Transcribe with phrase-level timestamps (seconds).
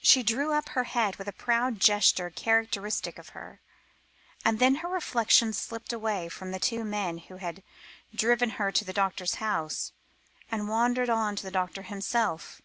[0.00, 3.60] She drew up her head with a proud gesture characteristic of her,
[4.44, 7.64] and then her reflections slipped away from the two men who had
[8.14, 9.90] driven her to the doctor's house,
[10.52, 12.62] and wandered on to the doctor himself.